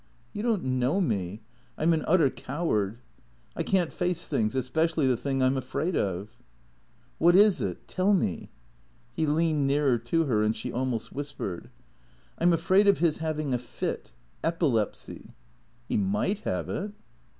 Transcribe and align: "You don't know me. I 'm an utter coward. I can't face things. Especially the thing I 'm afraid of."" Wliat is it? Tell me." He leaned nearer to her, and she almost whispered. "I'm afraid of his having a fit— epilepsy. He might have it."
"You 0.33 0.41
don't 0.41 0.63
know 0.63 0.99
me. 0.99 1.41
I 1.77 1.83
'm 1.83 1.93
an 1.93 2.03
utter 2.07 2.31
coward. 2.31 2.97
I 3.55 3.61
can't 3.61 3.93
face 3.93 4.27
things. 4.27 4.55
Especially 4.55 5.05
the 5.05 5.15
thing 5.15 5.43
I 5.43 5.45
'm 5.45 5.55
afraid 5.57 5.95
of."" 5.95 6.37
Wliat 7.21 7.35
is 7.35 7.61
it? 7.61 7.87
Tell 7.87 8.11
me." 8.15 8.49
He 9.11 9.27
leaned 9.27 9.67
nearer 9.67 9.99
to 9.99 10.23
her, 10.23 10.41
and 10.41 10.55
she 10.55 10.71
almost 10.73 11.13
whispered. 11.13 11.69
"I'm 12.39 12.51
afraid 12.51 12.87
of 12.87 12.97
his 12.97 13.19
having 13.19 13.53
a 13.53 13.59
fit— 13.59 14.11
epilepsy. 14.43 15.35
He 15.87 15.97
might 15.97 16.39
have 16.45 16.67
it." 16.67 16.93